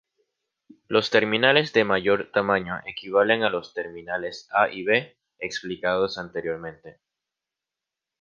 Los 0.87 1.11
terminales 1.11 1.73
de 1.73 1.83
mayor 1.83 2.31
tamaño 2.33 2.79
equivalen 2.87 3.43
a 3.43 3.51
los 3.51 3.75
terminales 3.75 4.49
A 4.51 4.67
y 4.69 4.81
B 4.81 5.15
explicados 5.37 6.17
anteriormente. 6.17 6.97